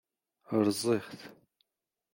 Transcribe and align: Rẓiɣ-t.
Rẓiɣ-t. 0.65 1.19